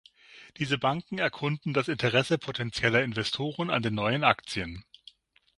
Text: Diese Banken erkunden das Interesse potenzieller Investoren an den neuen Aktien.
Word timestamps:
Diese 0.57 0.79
Banken 0.79 1.19
erkunden 1.19 1.75
das 1.75 1.87
Interesse 1.87 2.39
potenzieller 2.39 3.03
Investoren 3.03 3.69
an 3.69 3.83
den 3.83 3.93
neuen 3.93 4.23
Aktien. 4.23 4.83